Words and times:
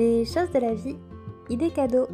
Les 0.00 0.24
choses 0.24 0.50
de 0.50 0.60
la 0.60 0.72
vie, 0.72 0.96
idées 1.50 1.68
cadeaux. 1.68 2.08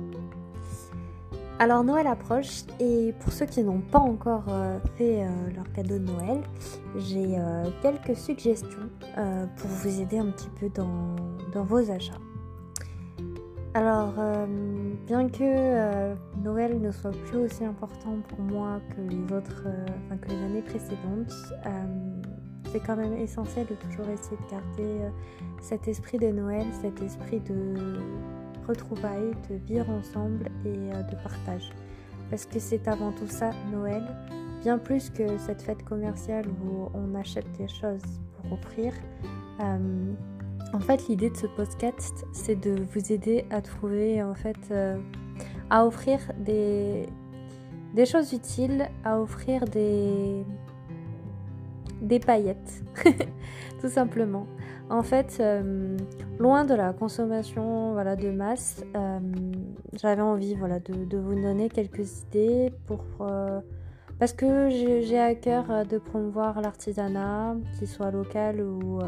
Alors 1.60 1.84
Noël 1.84 2.08
approche 2.08 2.64
et 2.80 3.14
pour 3.20 3.32
ceux 3.32 3.46
qui 3.46 3.62
n'ont 3.62 3.80
pas 3.80 4.00
encore 4.00 4.42
euh, 4.48 4.80
fait 4.96 5.22
euh, 5.22 5.28
leur 5.54 5.70
cadeau 5.70 5.96
de 6.00 6.02
Noël, 6.02 6.40
j'ai 6.96 7.38
euh, 7.38 7.70
quelques 7.82 8.16
suggestions 8.16 8.90
pour 9.56 9.70
vous 9.70 10.00
aider 10.00 10.18
un 10.18 10.32
petit 10.32 10.48
peu 10.58 10.68
dans, 10.68 11.14
dans 11.54 11.62
vos 11.62 11.88
achats. 11.88 12.18
Alors 13.74 14.14
bien 15.06 15.28
que 15.28 16.14
Noël 16.42 16.80
ne 16.80 16.90
soit 16.90 17.12
plus 17.12 17.38
aussi 17.38 17.64
important 17.64 18.16
pour 18.28 18.40
moi 18.40 18.80
que 18.96 19.00
les 19.02 19.32
autres, 19.32 19.62
enfin 20.06 20.16
que 20.16 20.30
les 20.30 20.42
années 20.42 20.62
précédentes, 20.62 21.32
c'est 22.76 22.86
quand 22.86 22.96
même 22.96 23.16
essentiel 23.16 23.66
de 23.66 23.74
toujours 23.74 24.06
essayer 24.10 24.36
de 24.36 24.50
garder 24.50 25.00
euh, 25.04 25.10
cet 25.62 25.88
esprit 25.88 26.18
de 26.18 26.26
Noël, 26.26 26.66
cet 26.82 27.00
esprit 27.00 27.40
de 27.40 27.74
retrouvailles, 28.68 29.32
de 29.48 29.54
vivre 29.66 29.88
ensemble 29.88 30.50
et 30.66 30.68
euh, 30.68 31.02
de 31.04 31.16
partage. 31.22 31.70
Parce 32.28 32.44
que 32.44 32.58
c'est 32.58 32.86
avant 32.86 33.12
tout 33.12 33.28
ça, 33.28 33.50
Noël, 33.72 34.04
bien 34.60 34.76
plus 34.76 35.08
que 35.08 35.38
cette 35.38 35.62
fête 35.62 35.84
commerciale 35.84 36.44
où 36.48 36.90
on 36.92 37.14
achète 37.14 37.50
des 37.56 37.68
choses 37.68 38.02
pour 38.42 38.52
offrir. 38.52 38.92
Euh, 39.60 40.12
en 40.74 40.80
fait, 40.80 41.08
l'idée 41.08 41.30
de 41.30 41.36
ce 41.36 41.46
podcast, 41.46 42.26
c'est 42.32 42.56
de 42.56 42.84
vous 42.92 43.10
aider 43.10 43.46
à 43.48 43.62
trouver, 43.62 44.22
en 44.22 44.34
fait, 44.34 44.74
à 45.70 45.86
offrir 45.86 46.18
des, 46.38 47.08
des 47.94 48.04
choses 48.04 48.34
utiles, 48.34 48.86
à 49.02 49.18
offrir 49.18 49.64
des, 49.64 50.44
des 52.06 52.20
paillettes, 52.20 52.82
tout 53.80 53.88
simplement. 53.88 54.46
En 54.88 55.02
fait, 55.02 55.38
euh, 55.40 55.96
loin 56.38 56.64
de 56.64 56.74
la 56.74 56.92
consommation 56.92 57.92
voilà, 57.92 58.14
de 58.14 58.30
masse, 58.30 58.84
euh, 58.96 59.18
j'avais 59.94 60.22
envie 60.22 60.54
voilà, 60.54 60.78
de, 60.78 61.18
vous 61.18 61.34
donner 61.34 61.68
quelques 61.68 62.22
idées 62.22 62.72
pour, 62.86 63.04
euh, 63.20 63.60
parce 64.20 64.32
que 64.32 64.70
j'ai 64.70 65.18
à 65.18 65.34
cœur 65.34 65.84
de 65.84 65.98
promouvoir 65.98 66.60
l'artisanat, 66.60 67.56
qu'il 67.76 67.88
soit 67.88 68.12
local 68.12 68.60
ou 68.60 69.00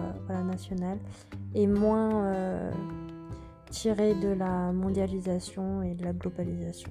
national, 0.46 0.98
et 1.54 1.66
moins 1.66 2.24
tiré 3.70 4.14
de 4.14 4.28
la 4.28 4.72
mondialisation 4.72 5.82
et 5.82 5.94
de 5.94 6.04
la 6.04 6.12
globalisation. 6.12 6.90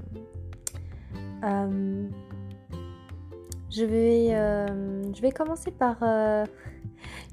Je 3.69 3.83
vais, 3.83 4.29
euh, 4.31 5.13
je 5.13 5.21
vais 5.21 5.31
commencer 5.31 5.71
par 5.71 5.97
euh, 6.01 6.45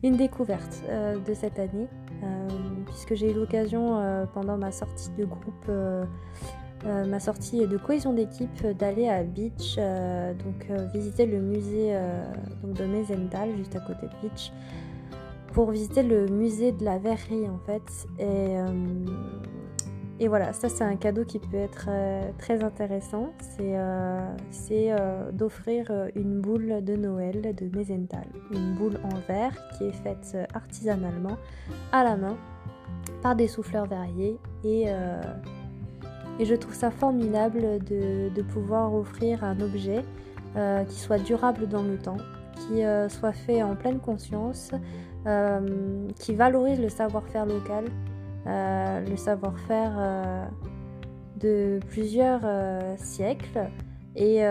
une 0.02 0.16
découverte 0.16 0.82
euh, 0.88 1.16
de 1.18 1.32
cette 1.32 1.58
année, 1.58 1.88
puisque 2.86 3.14
j'ai 3.14 3.30
eu 3.30 3.34
l'occasion 3.34 4.26
pendant 4.32 4.56
ma 4.56 4.72
sortie 4.72 5.10
de 5.18 5.24
groupe, 5.24 5.70
ma 6.84 7.20
sortie 7.20 7.66
de 7.66 7.76
cohésion 7.76 8.12
d'équipe, 8.12 8.66
d'aller 8.78 9.08
à 9.08 9.22
Beach, 9.22 9.76
donc 9.76 10.70
visiter 10.92 11.26
le 11.26 11.40
musée 11.40 11.98
donc 12.62 12.74
de 12.74 12.84
Mesental, 12.84 13.50
juste 13.56 13.76
à 13.76 13.80
côté 13.80 14.06
de 14.06 14.28
Beach, 14.28 14.52
pour 15.52 15.70
visiter 15.70 16.02
le 16.02 16.26
musée 16.26 16.72
de 16.72 16.84
la 16.84 16.98
verrerie 16.98 17.48
en 17.48 17.58
fait. 17.58 18.08
Et 18.18 18.56
et 20.24 20.28
voilà, 20.28 20.54
ça 20.54 20.70
c'est 20.70 20.84
un 20.84 20.96
cadeau 20.96 21.22
qui 21.26 21.38
peut 21.38 21.58
être 21.58 21.88
euh, 21.90 22.30
très 22.38 22.64
intéressant. 22.64 23.34
C'est 23.40 23.76
euh, 23.76 24.26
euh, 24.70 25.30
d'offrir 25.32 25.92
une 26.14 26.40
boule 26.40 26.82
de 26.82 26.96
Noël 26.96 27.54
de 27.54 27.76
Mesental. 27.76 28.24
Une 28.50 28.72
boule 28.72 28.98
en 29.04 29.18
verre 29.28 29.52
qui 29.76 29.84
est 29.84 29.92
faite 29.92 30.34
artisanalement 30.54 31.36
à 31.92 32.04
la 32.04 32.16
main 32.16 32.38
par 33.20 33.36
des 33.36 33.48
souffleurs 33.48 33.84
verriers. 33.84 34.38
Et, 34.64 34.86
je 36.40 36.54
trouve 36.54 36.74
ça 36.74 36.90
formidable 36.90 37.84
de 37.84 38.42
pouvoir 38.42 38.94
offrir 38.94 39.44
un 39.44 39.60
objet 39.60 40.02
qui 40.88 41.00
soit 41.00 41.18
durable 41.18 41.68
dans 41.68 41.82
le 41.82 41.98
temps, 41.98 42.16
qui 42.56 42.82
soit 43.08 43.34
fait 43.34 43.62
en 43.62 43.76
pleine 43.76 44.00
conscience, 44.00 44.72
qui 46.18 46.34
valorise 46.34 46.80
le 46.80 46.88
savoir-faire 46.88 47.44
local 47.44 47.84
euh, 48.46 49.00
le 49.00 49.16
savoir-faire 49.16 49.92
euh, 49.96 50.44
de 51.40 51.80
plusieurs 51.88 52.42
euh, 52.44 52.94
siècles. 52.98 53.70
Et 54.16 54.46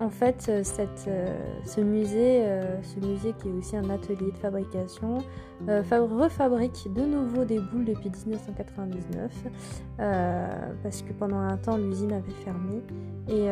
en 0.00 0.08
fait, 0.08 0.50
cette, 0.62 1.10
ce, 1.66 1.80
musée, 1.82 2.42
ce 2.82 2.98
musée 3.06 3.34
qui 3.38 3.48
est 3.48 3.52
aussi 3.52 3.76
un 3.76 3.90
atelier 3.90 4.32
de 4.32 4.38
fabrication, 4.38 5.18
refabrique 5.68 6.88
de 6.94 7.02
nouveau 7.02 7.44
des 7.44 7.58
boules 7.58 7.84
depuis 7.84 8.10
1999 8.26 9.30
parce 10.82 11.02
que 11.02 11.12
pendant 11.12 11.40
un 11.40 11.58
temps 11.58 11.76
l'usine 11.76 12.12
avait 12.12 12.32
fermé 12.42 12.82
et, 13.28 13.48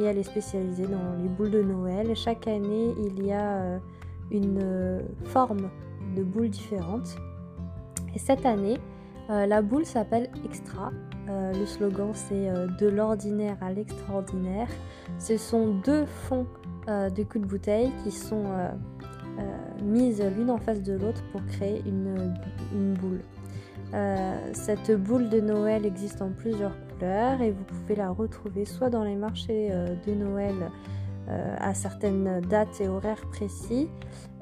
et, 0.00 0.04
elle 0.04 0.16
est 0.16 0.22
spécialisée 0.22 0.86
dans 0.86 1.22
les 1.22 1.28
boules 1.28 1.50
de 1.50 1.62
Noël. 1.62 2.16
Chaque 2.16 2.48
année, 2.48 2.94
il 3.04 3.26
y 3.26 3.30
a 3.30 3.78
une 4.30 5.02
forme 5.24 5.68
de 6.16 6.22
boules 6.22 6.48
différentes 6.48 7.14
et 8.14 8.18
cette 8.18 8.46
année, 8.46 8.78
euh, 9.30 9.46
la 9.46 9.62
boule 9.62 9.84
s'appelle 9.84 10.28
Extra. 10.44 10.90
Euh, 11.28 11.52
le 11.54 11.64
slogan 11.64 12.10
c'est 12.12 12.50
euh, 12.50 12.66
de 12.78 12.86
l'ordinaire 12.86 13.56
à 13.60 13.72
l'extraordinaire. 13.72 14.68
Ce 15.18 15.36
sont 15.36 15.74
deux 15.84 16.04
fonds 16.04 16.46
de 16.86 17.22
coups 17.22 17.40
de 17.40 17.48
bouteille 17.48 17.90
qui 18.02 18.10
sont 18.10 18.44
mises 19.82 20.22
l'une 20.36 20.50
en 20.50 20.58
face 20.58 20.82
de 20.82 20.92
l'autre 20.92 21.22
pour 21.32 21.42
créer 21.46 21.82
une, 21.86 22.34
une 22.74 22.92
boule. 22.92 23.22
cette 24.52 24.90
boule 24.90 25.30
de 25.30 25.40
Noël 25.40 25.86
existe 25.86 26.20
en 26.20 26.28
plusieurs 26.28 26.76
couleurs 26.88 27.40
et 27.40 27.52
vous 27.52 27.64
pouvez 27.64 27.94
la 27.96 28.10
retrouver 28.10 28.66
soit 28.66 28.90
dans 28.90 29.02
les 29.02 29.16
marchés 29.16 29.70
de 30.06 30.12
Noël 30.12 30.70
euh, 31.28 31.56
à 31.58 31.72
certaines 31.72 32.42
dates 32.42 32.82
et 32.82 32.88
horaires 32.88 33.24
précis 33.30 33.88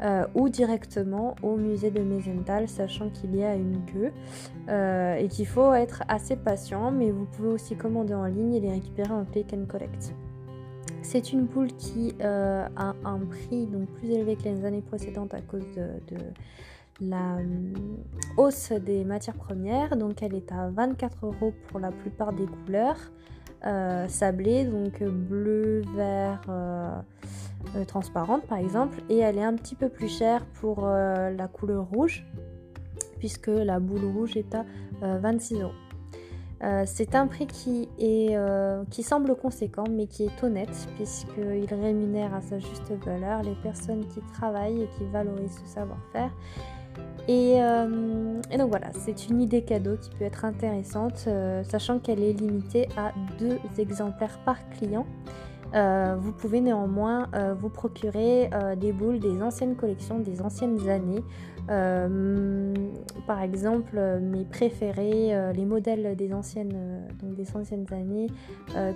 euh, 0.03 0.27
ou 0.35 0.49
directement 0.49 1.37
au 1.41 1.57
musée 1.57 1.93
de 1.93 2.01
Mesental, 2.01 2.69
sachant 2.69 3.09
qu'il 3.09 3.37
y 3.37 3.45
a 3.45 3.55
une 3.55 3.85
queue 3.87 4.11
euh, 4.69 5.15
et 5.15 5.29
qu'il 5.29 5.47
faut 5.47 5.73
être 5.75 6.03
assez 6.09 6.35
patient, 6.35 6.91
mais 6.91 7.13
vous 7.13 7.25
pouvez 7.25 7.51
aussi 7.51 7.77
commander 7.77 8.15
en 8.15 8.25
ligne 8.25 8.55
et 8.55 8.61
les 8.61 8.73
récupérer 8.73 9.13
en 9.13 9.25
click 9.25 9.55
and 9.55 9.67
collect. 9.67 10.13
C'est 11.03 11.33
une 11.33 11.47
boule 11.47 11.69
qui 11.69 12.15
a 12.21 12.95
un 13.05 13.19
prix 13.31 13.67
donc 13.67 13.89
plus 13.91 14.11
élevé 14.11 14.35
que 14.35 14.45
les 14.45 14.65
années 14.65 14.83
précédentes 14.83 15.35
à 15.35 15.41
cause 15.41 15.67
de, 15.77 16.17
la 17.01 17.39
hausse 18.37 18.73
des 18.73 19.05
matières 19.05 19.37
premières. 19.37 19.97
Donc 19.97 20.23
elle 20.23 20.35
est 20.35 20.51
à 20.53 20.69
24 20.69 21.27
euros 21.27 21.55
pour 21.69 21.81
la 21.81 21.91
plupart 21.93 22.33
des 22.33 22.47
couleurs. 22.47 22.99
Euh, 23.65 24.09
sablée, 24.09 24.65
donc 24.65 25.01
bleu, 25.05 25.83
vert, 25.95 26.41
euh, 26.49 26.91
euh, 27.77 27.85
transparente 27.85 28.43
par 28.47 28.59
exemple, 28.59 29.01
et 29.09 29.19
elle 29.19 29.39
est 29.39 29.45
un 29.45 29.55
petit 29.55 29.77
peu 29.77 29.89
plus 29.89 30.09
chère 30.09 30.45
pour 30.61 30.85
la 30.87 31.49
couleur 31.49 31.85
rouge, 31.85 32.27
puisque 33.19 33.47
la 33.47 33.79
boule 33.79 34.05
rouge 34.05 34.37
est 34.37 34.55
à 34.55 34.65
26 35.01 35.61
euros. 35.61 35.73
c'est 36.87 37.15
un 37.15 37.29
prix 37.29 37.47
qui, 37.47 37.89
est, 37.99 38.37
qui 38.91 39.03
semble 39.05 39.37
conséquent 39.37 39.85
mais 39.91 40.07
qui 40.07 40.25
est 40.25 40.45
honnête 40.45 40.89
puisqu'il 40.97 41.73
rémunère 41.73 42.35
à 42.35 42.41
sa 42.41 42.59
juste 42.59 42.93
valeur 43.05 43.43
les 43.43 43.55
personnes 43.63 44.07
qui 44.09 44.21
travaillent 44.33 44.83
et 44.83 44.89
qui 44.99 45.05
valorisent 45.13 45.61
ce 45.65 45.73
savoir-faire 45.73 46.33
euh, 47.29 48.41
et, 48.51 48.59
donc 48.59 48.71
voilà, 48.71 48.89
c'est 48.93 49.29
une 49.29 49.41
idée 49.41 49.63
cadeau 49.63 49.97
qui 49.97 50.11
peut 50.11 50.25
être 50.25 50.45
intéressante, 50.45 51.25
euh, 51.27 51.63
sachant 51.65 51.99
qu'elle 51.99 52.23
est 52.23 52.33
limitée 52.33 52.89
à 52.97 53.13
deux 53.39 53.59
exemplaires 53.79 54.39
par 54.45 54.57
client. 54.71 55.07
Euh, 55.75 56.17
vous 56.19 56.33
pouvez 56.33 56.61
néanmoins 56.61 57.29
vous 57.59 57.71
procurer 57.71 58.51
des 58.77 58.93
boules 58.93 59.21
des 59.21 59.43
anciennes 59.43 59.77
collections, 59.77 60.19
des 60.19 60.43
anciennes 60.43 60.89
années. 60.89 61.25
Par 61.67 63.41
exemple, 63.43 63.97
mes 64.21 64.45
préférés, 64.45 65.53
les 65.55 65.65
modèles 65.65 66.17
des 66.17 66.33
anciennes, 66.33 67.07
années 67.93 68.27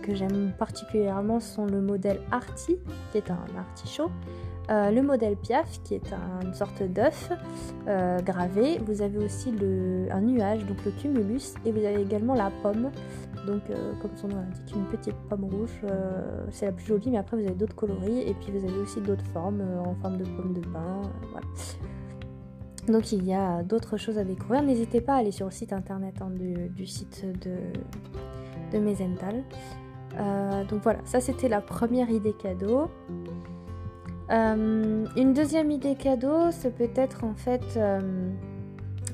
que 0.02 0.14
j'aime 0.14 0.52
particulièrement 0.58 1.40
sont 1.40 1.66
le 1.66 1.80
modèle 1.80 2.20
Arty, 2.30 2.76
qui 3.12 3.18
est 3.18 3.30
un 3.30 3.58
artichaut. 3.58 4.10
Euh, 4.68 4.90
le 4.90 5.00
modèle 5.00 5.36
Piaf 5.36 5.80
qui 5.84 5.94
est 5.94 6.12
une 6.42 6.54
sorte 6.54 6.82
d'œuf 6.82 7.30
euh, 7.86 8.20
gravé. 8.20 8.78
Vous 8.84 9.00
avez 9.00 9.18
aussi 9.18 9.52
un 10.10 10.20
nuage, 10.20 10.66
donc 10.66 10.84
le 10.84 10.90
cumulus, 10.90 11.54
et 11.64 11.70
vous 11.70 11.84
avez 11.84 12.02
également 12.02 12.34
la 12.34 12.50
pomme. 12.62 12.90
Donc, 13.46 13.62
euh, 13.70 13.92
comme 14.02 14.10
son 14.16 14.26
nom 14.28 14.36
l'indique, 14.36 14.74
une 14.74 14.86
petite 14.86 15.14
pomme 15.28 15.44
rouge. 15.44 15.80
c'est 16.50 16.66
la 16.66 16.72
plus 16.72 16.86
jolie, 16.86 17.10
mais 17.10 17.18
après 17.18 17.36
vous 17.36 17.46
avez 17.46 17.54
d'autres 17.54 17.76
coloris, 17.76 18.22
et 18.22 18.34
puis 18.34 18.50
vous 18.50 18.66
avez 18.66 18.78
aussi 18.78 19.00
d'autres 19.00 19.26
formes 19.32 19.62
en 19.84 19.94
forme 19.94 20.16
de 20.16 20.24
pomme 20.24 20.52
de 20.52 20.60
pin. 20.60 21.02
Donc 22.88 23.12
il 23.12 23.24
y 23.24 23.34
a 23.34 23.62
d'autres 23.62 23.96
choses 23.96 24.18
à 24.18 24.24
découvrir. 24.24 24.62
N'hésitez 24.62 25.00
pas 25.00 25.14
à 25.14 25.16
aller 25.18 25.32
sur 25.32 25.46
le 25.46 25.52
site 25.52 25.72
internet 25.72 26.14
hein, 26.20 26.30
du, 26.30 26.86
site 26.86 27.24
de, 27.40 27.56
de 28.72 28.82
Mesental. 28.82 29.42
donc 30.68 30.82
voilà, 30.82 31.00
ça 31.04 31.20
c'était 31.20 31.48
la 31.48 31.60
première 31.60 32.10
idée 32.10 32.32
cadeau. 32.32 32.88
Euh, 34.30 35.06
une 35.16 35.32
deuxième 35.34 35.70
idée 35.70 35.94
cadeau, 35.94 36.50
c'est 36.50 36.74
peut-être 36.74 37.22
en 37.22 37.34
fait 37.34 37.62
euh, 37.76 38.00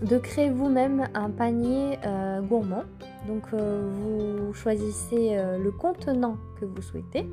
de 0.03 0.19
créer 0.19 0.51
vous-même 0.51 1.09
un 1.15 1.31
panier 1.31 1.99
gourmand. 2.49 2.85
Donc 3.27 3.45
vous 3.53 4.53
choisissez 4.53 5.37
le 5.37 5.71
contenant 5.71 6.37
que 6.61 6.67
vous 6.67 6.83
souhaitez. 6.83 7.27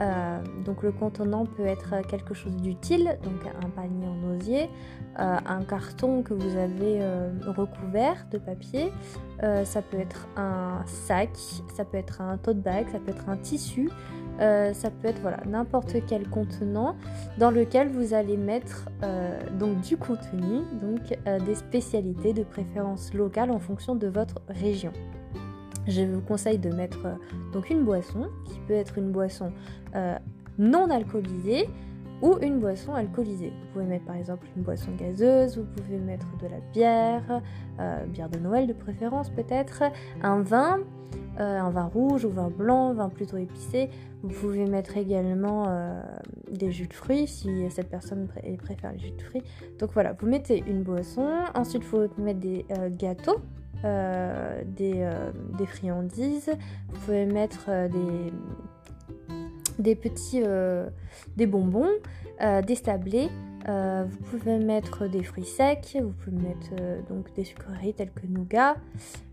Euh, 0.00 0.38
donc 0.64 0.82
le 0.82 0.92
contenant 0.92 1.46
peut 1.46 1.66
être 1.66 2.06
quelque 2.08 2.34
chose 2.34 2.56
d'utile, 2.56 3.18
donc 3.22 3.46
un 3.62 3.70
panier 3.70 4.06
en 4.06 4.34
osier, 4.34 4.70
euh, 5.20 5.36
un 5.46 5.62
carton 5.62 6.22
que 6.22 6.34
vous 6.34 6.56
avez 6.56 6.98
euh, 7.00 7.30
recouvert 7.46 8.26
de 8.30 8.38
papier, 8.38 8.92
ça 9.64 9.82
peut 9.82 9.98
être 9.98 10.26
un 10.36 10.82
sac, 10.86 11.30
ça 11.74 11.84
peut 11.84 11.98
être 11.98 12.22
un 12.22 12.38
tote 12.38 12.62
bag, 12.62 12.86
ça 12.90 12.98
peut 12.98 13.10
être 13.10 13.28
un 13.28 13.36
tissu, 13.36 13.90
ça 14.38 14.90
peut 14.90 15.08
être 15.08 15.20
voilà 15.20 15.40
n'importe 15.44 15.96
quel 16.06 16.26
contenant 16.30 16.96
dans 17.36 17.50
lequel 17.50 17.88
vous 17.88 18.14
allez 18.14 18.38
mettre 18.38 18.88
donc 19.58 19.82
du 19.82 19.98
contenu, 19.98 20.62
donc 20.80 21.18
des 21.44 21.54
spécialités 21.54 22.32
de 22.32 22.42
préférence 22.42 23.12
locale 23.12 23.50
en 23.50 23.58
fonction 23.58 23.96
de 23.96 24.06
votre 24.06 24.40
région. 24.48 24.92
Je 25.86 26.02
vous 26.02 26.20
conseille 26.20 26.58
de 26.58 26.70
mettre 26.70 27.06
euh, 27.06 27.14
donc 27.52 27.70
une 27.70 27.84
boisson 27.84 28.28
qui 28.46 28.58
peut 28.66 28.74
être 28.74 28.98
une 28.98 29.12
boisson 29.12 29.52
euh, 29.94 30.16
non 30.58 30.90
alcoolisée 30.90 31.68
ou 32.22 32.38
une 32.40 32.58
boisson 32.58 32.94
alcoolisée. 32.94 33.50
Vous 33.50 33.72
pouvez 33.74 33.84
mettre 33.84 34.06
par 34.06 34.16
exemple 34.16 34.46
une 34.56 34.62
boisson 34.62 34.92
gazeuse, 34.96 35.58
vous 35.58 35.64
pouvez 35.64 35.98
mettre 35.98 36.26
de 36.38 36.46
la 36.46 36.60
bière, 36.72 37.42
euh, 37.80 38.06
bière 38.06 38.30
de 38.30 38.38
Noël 38.38 38.66
de 38.66 38.72
préférence 38.72 39.28
peut-être, 39.28 39.82
un 40.22 40.40
vin, 40.40 40.78
un 41.36 41.70
vin 41.70 41.84
rouge 41.84 42.24
ou 42.24 42.30
vin 42.30 42.48
blanc, 42.48 42.94
vin 42.94 43.08
plutôt 43.08 43.36
épicé. 43.36 43.90
Vous 44.22 44.30
pouvez 44.30 44.64
mettre 44.66 44.96
également 44.96 45.66
des 46.50 46.70
jus 46.70 46.86
de 46.86 46.94
fruits 46.94 47.26
si 47.26 47.68
cette 47.70 47.90
personne 47.90 48.28
préfère 48.62 48.92
les 48.92 49.00
jus 49.00 49.10
de 49.10 49.20
fruits. 49.20 49.42
Donc 49.80 49.90
voilà, 49.92 50.12
vous 50.12 50.28
mettez 50.28 50.62
une 50.66 50.84
boisson, 50.84 51.28
ensuite 51.54 51.82
il 51.82 51.88
faut 51.88 52.06
mettre 52.18 52.38
des 52.38 52.64
gâteaux 52.96 53.40
euh, 53.84 54.62
euh, 54.80 55.32
des, 55.58 55.66
friandises, 55.66 56.50
vous 56.88 57.00
pouvez 57.00 57.26
mettre 57.26 57.66
euh, 57.68 57.88
des, 59.78 59.94
petits 59.94 60.42
des 61.36 61.46
bonbons, 61.46 61.90
des 62.66 62.74
sablés. 62.74 63.28
vous 63.66 64.18
pouvez 64.30 64.58
mettre 64.58 65.06
des 65.06 65.22
fruits 65.22 65.44
secs, 65.44 65.98
vous 66.00 66.12
pouvez 66.12 66.36
mettre 66.36 66.70
donc 67.08 67.34
des 67.34 67.44
sucreries 67.44 67.94
telles 67.94 68.12
que 68.12 68.26
nougat. 68.26 68.76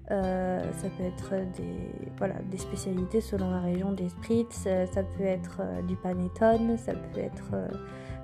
ça 0.09 0.87
peut 0.97 1.03
être 1.03 1.31
des, 1.55 2.09
voilà, 2.17 2.35
des 2.49 2.57
spécialités 2.57 3.21
selon 3.21 3.51
la 3.51 3.61
région 3.61 3.93
des 3.93 4.09
spritz, 4.09 4.67
ça 4.93 5.03
peut 5.17 5.23
être 5.23 5.61
du 5.87 5.95
panettone, 5.95 6.77
ça 6.77 6.93
peut 6.93 7.19
être 7.19 7.51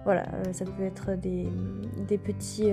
voilà, 0.03 0.25
ça 0.53 0.65
peut 0.65 0.83
être 0.83 1.15
des, 1.15 1.47
des 2.07 2.18
petits 2.18 2.71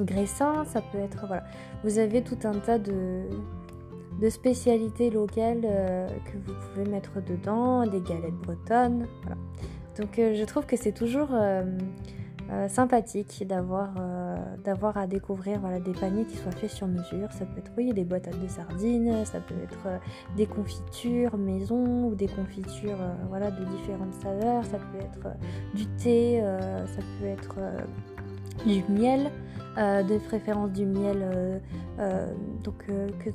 graissins, 0.00 0.64
ça 0.66 0.80
peut 0.80 0.98
être 0.98 1.26
voilà. 1.26 1.44
Vous 1.84 1.98
avez 1.98 2.22
tout 2.22 2.38
un 2.44 2.54
tas 2.54 2.78
de, 2.78 3.28
spécialités 4.30 5.10
locales 5.10 5.62
euh, 5.64 6.06
que 6.24 6.36
vous 6.46 6.54
pouvez 6.54 6.88
mettre 6.88 7.22
dedans, 7.24 7.86
des 7.86 8.00
galettes 8.00 8.34
bretonnes. 8.34 9.06
Voilà. 9.22 9.36
Donc 9.98 10.18
euh, 10.18 10.34
je 10.34 10.44
trouve 10.44 10.64
que 10.64 10.76
c'est 10.76 10.92
toujours 10.92 11.30
euh, 11.32 11.64
sympathique 12.68 13.44
d'avoir 13.46 14.96
à 14.96 15.06
découvrir 15.06 15.60
des 15.84 15.92
paniers 15.92 16.24
qui 16.24 16.36
soient 16.36 16.52
faits 16.52 16.70
sur 16.70 16.86
mesure. 16.86 17.32
Ça 17.32 17.46
peut 17.46 17.58
être 17.58 17.72
oui, 17.76 17.92
des 17.92 18.04
boîtes 18.04 18.28
de 18.28 18.46
sardines, 18.46 19.24
ça 19.24 19.40
peut 19.40 19.54
être 19.62 20.00
des 20.36 20.46
confitures 20.46 21.36
maison 21.36 22.04
ou 22.06 22.14
des 22.14 22.28
confitures 22.28 22.98
voilà, 23.28 23.50
de 23.50 23.64
différentes 23.64 24.14
saveurs, 24.22 24.64
ça 24.64 24.78
peut 24.78 24.98
être 25.00 25.34
du 25.74 25.86
thé, 25.96 26.42
ça 26.86 27.02
peut 27.18 27.26
être 27.26 27.56
du 28.66 28.84
miel. 28.88 29.30
Euh, 29.78 30.02
de 30.02 30.18
préférence 30.18 30.70
du 30.72 30.84
miel. 30.84 31.16
Euh, 31.22 31.58
euh, 31.98 32.26
donc 32.62 32.84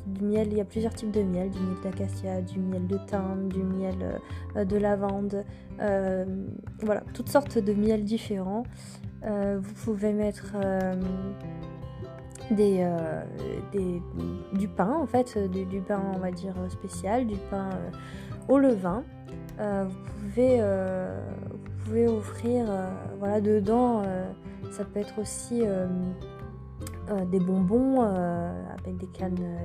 du 0.06 0.24
miel, 0.24 0.50
il 0.52 0.58
y 0.58 0.62
a 0.62 0.66
plusieurs 0.66 0.94
types 0.94 1.10
de 1.10 1.24
miel, 1.24 1.50
du 1.50 1.60
miel 1.60 1.78
d'acacia, 1.84 2.42
du 2.42 2.60
miel 2.60 2.86
de 2.86 2.98
thym, 3.08 3.50
du 3.50 3.64
miel 3.64 4.22
de 4.56 4.78
lavande, 4.78 5.44
voilà, 6.84 7.02
toutes 7.14 7.30
sortes 7.30 7.58
de 7.58 7.74
miels 7.74 8.04
différents. 8.04 8.64
vous 9.24 9.74
pouvez 9.84 10.14
mettre 10.14 10.56
des, 12.52 12.86
du 14.54 14.68
pain 14.68 14.94
en 14.94 15.08
fait, 15.08 15.38
du, 15.50 15.82
pain 15.82 16.02
on 16.16 16.20
va 16.20 16.32
dire 16.32 16.54
spécial, 16.70 17.26
du 17.26 17.38
pain 17.50 17.70
au 18.48 18.60
levain. 18.60 19.04
vous, 19.58 19.96
pouvez, 20.22 20.62
vous 20.62 21.84
pouvez 21.84 22.08
offrir 22.08 22.68
voilà, 23.20 23.42
dedans 23.42 24.04
ça 24.72 24.86
peut 24.86 25.00
être 25.00 25.20
aussi 25.20 25.62
euh, 25.64 25.88
euh, 27.10 27.26
des 27.26 27.40
bonbons 27.40 28.02
euh, 28.02 28.52
avec 28.78 28.98
des 28.98 29.08
cannes, 29.08 29.58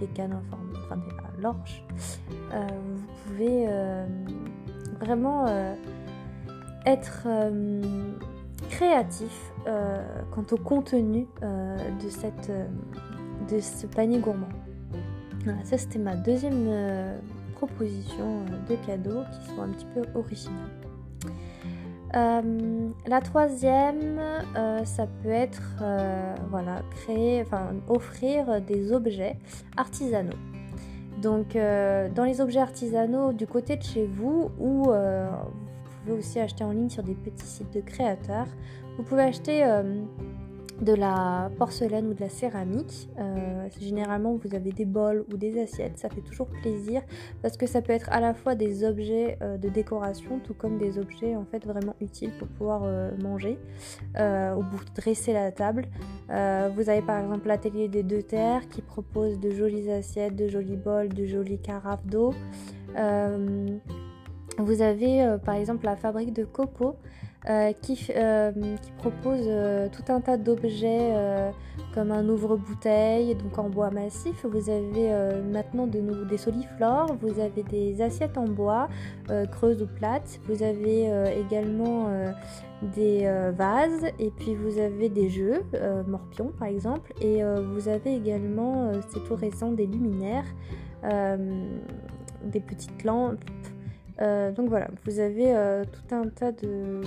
des, 0.00 0.06
cannes 0.08 0.34
en 0.34 0.42
forme, 0.50 0.72
enfin 0.84 0.96
des 0.96 1.42
l'orge. 1.42 1.84
vous 2.50 3.06
pouvez 3.26 3.68
vraiment 5.00 5.46
être 6.86 7.26
créatif 8.70 9.52
quant 9.64 10.46
au 10.52 10.56
contenu 10.56 11.26
de, 11.42 12.08
cette, 12.08 12.52
de 13.50 13.60
ce 13.60 13.86
panier 13.86 14.18
gourmand. 14.18 14.48
Voilà, 15.44 15.62
ça 15.64 15.76
c'était 15.76 15.98
ma 15.98 16.14
deuxième 16.14 17.18
proposition 17.54 18.44
de 18.68 18.76
cadeaux 18.86 19.22
qui 19.32 19.54
sont 19.54 19.62
un 19.62 19.68
petit 19.68 19.86
peu 19.94 20.02
originales. 20.14 20.83
Euh, 22.16 22.90
la 23.06 23.20
troisième, 23.20 24.20
euh, 24.56 24.84
ça 24.84 25.06
peut 25.06 25.30
être 25.30 25.62
euh, 25.82 26.34
voilà, 26.50 26.82
créer, 26.92 27.42
enfin 27.42 27.74
offrir 27.88 28.60
des 28.60 28.92
objets 28.92 29.36
artisanaux. 29.76 30.36
Donc 31.22 31.54
dans 31.54 32.24
les 32.24 32.42
objets 32.42 32.60
artisanaux 32.60 33.32
du 33.32 33.46
côté 33.46 33.76
de 33.76 33.82
chez 33.82 34.04
vous 34.04 34.50
ou 34.58 34.90
vous 34.90 36.00
pouvez 36.04 36.18
aussi 36.18 36.38
acheter 36.38 36.64
en 36.64 36.72
ligne 36.72 36.90
sur 36.90 37.02
des 37.02 37.14
petits 37.14 37.46
sites 37.46 37.72
de 37.72 37.80
créateurs, 37.80 38.48
vous 38.98 39.04
pouvez 39.04 39.22
acheter 39.22 39.64
de 40.84 40.94
la 40.94 41.50
porcelaine 41.58 42.06
ou 42.08 42.14
de 42.14 42.20
la 42.20 42.28
céramique. 42.28 43.08
Euh, 43.18 43.68
généralement, 43.80 44.36
vous 44.36 44.54
avez 44.54 44.70
des 44.70 44.84
bols 44.84 45.24
ou 45.32 45.36
des 45.36 45.60
assiettes. 45.60 45.98
Ça 45.98 46.08
fait 46.08 46.20
toujours 46.20 46.46
plaisir 46.46 47.02
parce 47.42 47.56
que 47.56 47.66
ça 47.66 47.82
peut 47.82 47.92
être 47.92 48.08
à 48.10 48.20
la 48.20 48.34
fois 48.34 48.54
des 48.54 48.84
objets 48.84 49.38
euh, 49.42 49.56
de 49.56 49.68
décoration, 49.68 50.38
tout 50.40 50.54
comme 50.54 50.78
des 50.78 50.98
objets 50.98 51.34
en 51.34 51.44
fait 51.44 51.66
vraiment 51.66 51.94
utiles 52.00 52.32
pour 52.38 52.48
pouvoir 52.48 52.82
euh, 52.84 53.10
manger 53.22 53.58
ou 54.14 54.62
pour 54.62 54.80
dresser 54.94 55.32
la 55.32 55.50
table. 55.50 55.86
vous 56.28 56.88
avez 56.90 57.02
par 57.02 57.20
exemple 57.20 57.48
l'atelier 57.48 57.88
des 57.88 58.02
deux 58.02 58.22
terres 58.22 58.68
qui 58.68 58.82
propose 58.82 59.40
de 59.40 59.50
jolies 59.50 59.90
assiettes, 59.90 60.36
de 60.36 60.48
jolis 60.48 60.76
bols, 60.76 61.08
de 61.08 61.24
jolies 61.24 61.58
carafes 61.58 62.06
d'eau. 62.06 62.34
vous 64.58 64.82
avez 64.82 65.36
par 65.44 65.54
exemple 65.54 65.84
la 65.86 65.96
fabrique 65.96 66.32
de 66.32 66.44
copeaux 66.44 66.96
euh, 67.50 67.74
qui, 67.82 68.06
euh, 68.16 68.52
qui, 68.80 68.90
propose 68.92 69.44
euh, 69.46 69.88
tout 69.92 70.10
un 70.10 70.22
tas 70.22 70.38
d'objets 70.38 71.12
comme 71.92 72.10
un 72.10 72.26
ouvre-bouteille, 72.26 73.34
donc 73.34 73.58
en 73.58 73.68
bois 73.68 73.90
massif. 73.90 74.46
Vous 74.46 74.70
avez 74.70 75.12
maintenant 75.42 75.86
de 75.86 76.00
nouveau 76.00 76.24
des 76.24 76.38
soliflores, 76.38 77.14
vous 77.20 77.38
avez 77.40 77.62
des 77.62 78.00
assiettes 78.00 78.38
en 78.38 78.48
bois, 78.48 78.88
creuses 79.52 79.82
ou 79.82 79.86
plates, 79.86 80.40
vous 80.48 80.62
avez 80.62 81.10
également 81.38 82.08
des 82.82 83.30
vases 83.56 84.06
et 84.18 84.30
puis 84.30 84.54
vous 84.54 84.78
avez 84.78 85.08
des 85.08 85.28
jeux, 85.28 85.62
morpions 86.08 86.50
par 86.58 86.68
exemple, 86.68 87.12
et 87.20 87.42
vous 87.44 87.88
avez 87.88 88.14
également, 88.14 88.90
c'est 89.10 89.22
tout 89.24 89.36
récent, 89.36 89.70
des 89.70 89.86
luminaires, 89.86 90.46
des 92.44 92.60
petites 92.60 93.04
lampes 93.04 93.38
donc 94.18 94.68
voilà, 94.68 94.88
vous 95.04 95.18
avez 95.18 95.54
euh, 95.54 95.84
tout 95.84 96.14
un 96.14 96.28
tas 96.28 96.52
de, 96.52 97.02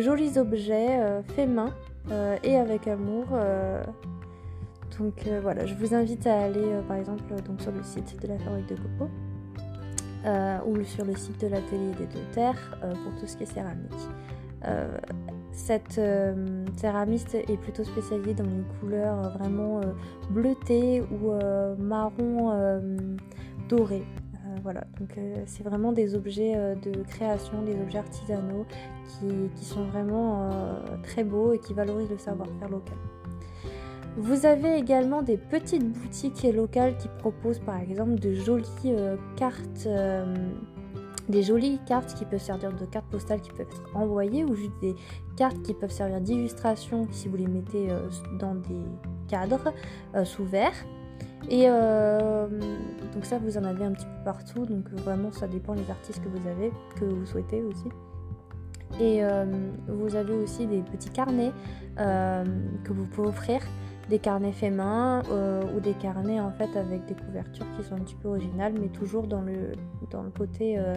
jolis 0.00 0.38
objets 0.38 1.00
euh, 1.00 1.22
faits 1.22 1.48
main 1.48 1.72
et 2.42 2.56
avec 2.56 2.88
amour. 2.88 3.26
donc 4.98 5.24
voilà, 5.40 5.66
je 5.66 5.74
vous 5.74 5.94
invite 5.94 6.26
à 6.26 6.42
aller 6.42 6.66
par 6.88 6.96
exemple 6.96 7.22
donc, 7.46 7.60
sur 7.60 7.70
le 7.70 7.82
site 7.84 8.20
de 8.20 8.26
la 8.26 8.38
fabrique 8.38 8.68
de 8.68 8.74
coco 8.74 9.08
ou 10.66 10.82
sur 10.82 11.04
le 11.04 11.14
site 11.14 11.40
de 11.40 11.46
l'atelier 11.46 11.92
des 11.96 12.06
deux 12.06 12.26
terres 12.32 12.76
pour 12.80 13.20
tout 13.20 13.26
ce 13.26 13.36
qui 13.36 13.44
est 13.44 13.46
céramique. 13.46 14.08
cette 15.52 16.00
céramiste 16.76 17.36
est 17.36 17.56
plutôt 17.56 17.84
spécialisée 17.84 18.34
dans 18.34 18.44
les 18.44 18.64
couleurs 18.80 19.38
vraiment 19.38 19.80
bleutées 20.30 21.02
ou 21.02 21.32
marron 21.78 22.90
doré. 23.68 24.02
Euh, 24.52 24.56
voilà, 24.62 24.82
donc 24.98 25.16
euh, 25.18 25.42
c'est 25.46 25.62
vraiment 25.62 25.92
des 25.92 26.14
objets 26.14 26.54
euh, 26.56 26.74
de 26.74 27.02
création, 27.02 27.62
des 27.62 27.80
objets 27.80 27.98
artisanaux 27.98 28.66
qui, 29.56 29.64
sont 29.64 29.84
vraiment 29.84 30.50
très 31.02 31.22
beaux 31.22 31.52
et 31.52 31.58
qui 31.58 31.74
valorisent 31.74 32.10
le 32.10 32.18
savoir-faire 32.18 32.68
local. 32.68 32.96
Vous 34.16 34.46
avez 34.46 34.76
également 34.76 35.22
des 35.22 35.36
petites 35.36 35.86
boutiques 35.86 36.42
locales 36.42 36.96
qui 36.96 37.08
proposent 37.18 37.60
par 37.60 37.80
exemple 37.80 38.16
de 38.16 38.34
jolies 38.34 38.94
cartes 39.36 39.86
des 41.28 41.42
jolies 41.42 41.78
cartes 41.86 42.14
qui 42.14 42.24
peuvent 42.24 42.42
servir 42.42 42.72
de 42.72 42.84
cartes 42.86 43.08
postales 43.10 43.40
qui 43.40 43.50
peuvent 43.50 43.60
être 43.60 43.82
envoyées 43.94 44.44
ou 44.44 44.54
juste 44.54 44.72
des 44.80 44.96
cartes 45.36 45.62
qui 45.62 45.72
peuvent 45.72 45.92
servir 45.92 46.20
d'illustration 46.20 47.06
si 47.12 47.28
vous 47.28 47.36
les 47.36 47.46
mettez 47.46 47.88
dans 48.38 48.56
des 48.56 48.82
cadres 49.28 49.72
sous 50.24 50.44
verre. 50.44 50.74
Et 51.50 51.66
donc 51.66 53.24
ça 53.24 53.38
vous 53.38 53.58
en 53.58 53.64
avez 53.64 53.84
un 53.84 53.92
petit 53.92 54.06
peu 54.06 54.24
partout, 54.24 54.64
donc 54.64 54.88
vraiment 54.90 55.32
ça 55.32 55.46
dépend 55.46 55.74
des 55.74 55.90
artistes 55.90 56.22
que 56.22 56.28
vous 56.28 56.48
avez, 56.48 56.72
que 56.98 57.04
vous 57.04 57.26
souhaitez 57.26 57.62
aussi. 57.62 57.88
Et 59.00 59.22
vous 59.88 60.14
avez 60.14 60.34
aussi 60.34 60.66
des 60.66 60.80
petits 60.80 61.10
carnets 61.10 61.52
que 61.96 62.92
vous 62.92 63.04
pouvez 63.06 63.28
offrir 63.28 63.60
des 64.08 64.18
carnets 64.18 64.52
faits 64.52 64.74
main 64.74 65.22
euh, 65.30 65.62
ou 65.74 65.80
des 65.80 65.94
carnets 65.94 66.40
en 66.40 66.50
fait 66.50 66.76
avec 66.76 67.06
des 67.06 67.14
couvertures 67.14 67.66
qui 67.76 67.82
sont 67.82 67.94
un 67.94 68.00
petit 68.00 68.14
peu 68.14 68.28
originales 68.28 68.74
mais 68.80 68.88
toujours 68.88 69.26
dans 69.26 69.40
le, 69.40 69.72
dans 70.10 70.22
le 70.22 70.30
côté 70.30 70.78
euh, 70.78 70.96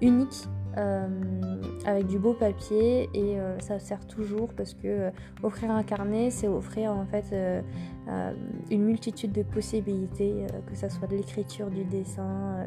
unique 0.00 0.46
euh, 0.46 0.61
avec 0.76 2.06
du 2.06 2.18
beau 2.18 2.34
papier 2.34 3.10
et 3.14 3.36
ça 3.60 3.78
sert 3.78 4.06
toujours 4.06 4.48
parce 4.54 4.74
que 4.74 5.10
offrir 5.42 5.70
un 5.70 5.82
carnet 5.82 6.30
c'est 6.30 6.48
offrir 6.48 6.92
en 6.92 7.04
fait 7.06 7.34
une 8.70 8.84
multitude 8.84 9.32
de 9.32 9.42
possibilités 9.42 10.46
que 10.66 10.74
ça 10.76 10.88
soit 10.88 11.08
de 11.08 11.16
l'écriture 11.16 11.70
du 11.70 11.84
dessin 11.84 12.66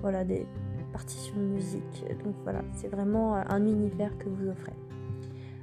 voilà 0.00 0.24
des 0.24 0.46
partitions 0.92 1.36
de 1.36 1.42
musique. 1.42 2.04
Donc 2.24 2.34
voilà 2.44 2.60
c'est 2.74 2.88
vraiment 2.88 3.34
un 3.34 3.66
univers 3.66 4.16
que 4.18 4.28
vous 4.28 4.48
offrez. 4.48 4.72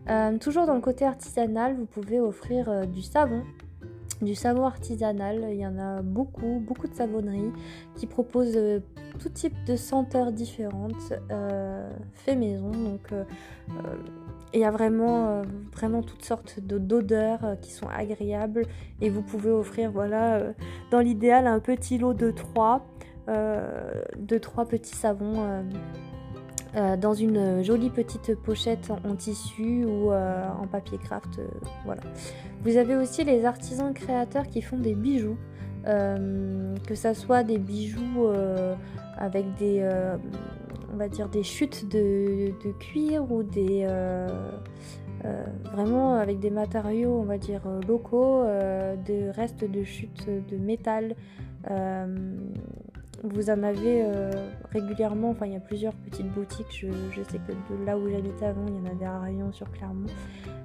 Euh, 0.09 0.38
toujours 0.39 0.65
dans 0.65 0.74
le 0.74 0.81
côté 0.81 1.05
artisanal, 1.05 1.75
vous 1.75 1.86
pouvez 1.86 2.19
offrir 2.19 2.67
euh, 2.69 2.86
du 2.86 3.01
savon, 3.01 3.43
du 4.21 4.35
savon 4.35 4.65
artisanal. 4.65 5.47
Il 5.49 5.59
y 5.59 5.65
en 5.65 5.77
a 5.77 6.01
beaucoup, 6.01 6.61
beaucoup 6.65 6.88
de 6.88 6.93
savonneries 6.93 7.51
qui 7.95 8.07
proposent 8.07 8.57
euh, 8.57 8.79
tout 9.19 9.29
type 9.29 9.55
de 9.65 9.75
senteurs 9.75 10.31
différentes, 10.31 11.13
fait 12.13 12.35
maison. 12.35 12.71
Donc 12.71 13.11
il 14.53 14.59
y 14.59 14.63
a 14.63 14.71
vraiment, 14.71 15.41
vraiment 15.73 16.01
toutes 16.01 16.23
sortes 16.23 16.59
d'odeurs 16.59 17.57
qui 17.61 17.71
sont 17.71 17.88
agréables 17.88 18.65
et 19.01 19.09
vous 19.09 19.21
pouvez 19.21 19.51
offrir, 19.51 19.91
voilà, 19.91 20.41
dans 20.91 20.99
l'idéal, 20.99 21.47
un 21.47 21.59
petit 21.59 21.97
lot 21.97 22.13
de 22.13 22.31
trois, 22.31 22.85
de 23.27 24.38
trois 24.38 24.65
petits 24.65 24.95
savons 24.95 25.65
euh, 26.75 26.97
dans 26.97 27.15
une 27.15 27.63
jolie 27.63 27.89
petite 27.89 28.35
pochette 28.35 28.91
en, 28.91 29.15
tissu 29.15 29.85
ou 29.85 30.11
euh, 30.11 30.47
en 30.61 30.67
papier 30.67 30.99
craft. 30.99 31.39
Euh, 31.39 31.47
voilà. 31.83 32.01
Vous 32.63 32.77
avez 32.77 32.95
aussi 32.95 33.23
les 33.23 33.43
artisans 33.45 33.91
créateurs 33.93 34.47
qui 34.47 34.61
font 34.61 34.77
des 34.77 34.93
bijoux. 34.93 35.38
que 35.85 36.95
ça 36.95 37.13
soit 37.13 37.43
des 37.43 37.57
bijoux 37.57 38.27
avec 39.17 39.45
des 39.55 39.89
on 40.93 40.97
va 40.97 41.07
dire 41.07 41.29
des 41.29 41.43
chutes 41.43 41.89
de, 41.89 42.51
cuir 42.79 43.31
ou 43.31 43.43
des 43.43 43.88
vraiment 45.73 46.15
avec 46.15 46.39
des 46.39 46.51
matériaux 46.51 47.17
on 47.17 47.23
va 47.23 47.38
dire 47.38 47.61
locaux 47.88 48.43
de 48.43 49.29
restes 49.31 49.63
de 49.63 49.83
chutes 49.83 50.27
de 50.27 50.57
métal 50.57 51.15
vous 53.23 53.49
en 53.49 53.63
avez 53.63 54.03
euh, 54.03 54.31
régulièrement, 54.71 55.29
enfin 55.31 55.45
il 55.45 55.53
y 55.53 55.55
a 55.55 55.59
plusieurs 55.59 55.93
petites 55.93 56.31
boutiques, 56.31 56.67
je, 56.71 57.23
sais 57.23 57.39
que 57.39 57.51
de 57.51 57.85
là 57.85 57.97
où 57.97 58.09
j'habitais 58.09 58.45
avant, 58.45 58.65
il 58.67 58.75
y 58.75 58.77
en 58.77 58.91
avait 58.91 59.05
à 59.05 59.19
Rayon 59.19 59.51
sur 59.51 59.69
Clermont, 59.71 60.07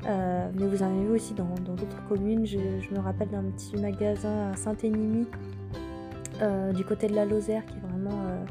euh, 0.06 0.50
mais 0.54 0.66
vous 0.66 0.82
en 0.82 0.86
avez 0.86 1.08
aussi 1.08 1.34
dans 1.34 1.44
d'autres 1.44 2.06
communes, 2.08 2.46
je, 2.46 2.58
me 2.58 2.98
rappelle 2.98 3.28
d'un 3.28 3.44
petit 3.44 3.76
magasin 3.76 4.50
à 4.52 4.56
Saint-Énimy, 4.56 5.26
euh, 6.42 6.72
du 6.72 6.84
côté 6.84 7.06
de 7.06 7.14
la 7.14 7.24
Lozère, 7.24 7.64
qui 7.66 7.74
est 7.74 7.88
vraiment 7.88 8.44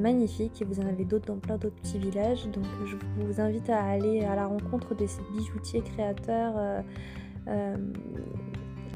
magnifique, 0.00 0.60
et 0.62 0.64
vous 0.64 0.80
en 0.80 0.86
avez 0.86 1.04
d'autres 1.04 1.26
dans 1.26 1.38
plein 1.38 1.56
d'autres 1.56 1.76
petits 1.76 1.98
villages, 1.98 2.46
donc 2.48 2.64
je 2.86 2.96
vous 3.24 3.40
invite 3.40 3.68
à 3.70 3.82
aller 3.82 4.22
à 4.22 4.34
la 4.34 4.46
rencontre 4.46 4.94
de 4.94 5.06
ces 5.06 5.22
bijoutiers 5.36 5.82
créateurs 5.82 6.82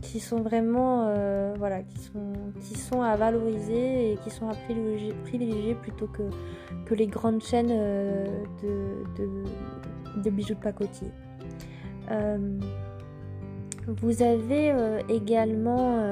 qui 0.06 0.20
sont 0.20 0.40
vraiment 0.40 1.06
euh, 1.08 1.54
voilà, 1.58 1.82
qui 1.82 1.98
sont, 1.98 2.32
qui 2.60 2.78
sont 2.78 3.02
à 3.02 3.16
valoriser 3.16 4.12
et 4.12 4.16
qui 4.18 4.30
sont 4.30 4.48
à 4.48 4.54
privilégier, 5.24 5.74
plutôt 5.74 6.06
que, 6.06 6.22
que 6.84 6.94
les 6.94 7.06
grandes 7.06 7.42
chaînes 7.42 7.70
euh, 7.70 8.24
de, 8.62 10.22
de, 10.22 10.30
bijoux 10.30 10.54
de 10.54 10.60
pacotier. 10.60 11.08
Euh, 12.10 12.38
vous 13.88 14.22
avez 14.22 14.74
également 15.08 16.02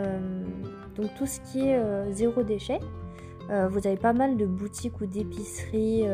donc 0.94 1.12
tout 1.16 1.26
ce 1.26 1.40
qui 1.40 1.66
est 1.66 2.12
zéro 2.12 2.44
déchet. 2.44 2.78
vous 3.48 3.84
avez 3.84 3.96
pas 3.96 4.12
mal 4.12 4.36
de 4.36 4.46
boutiques 4.46 5.00
ou 5.00 5.06
d'épiceries 5.06 6.04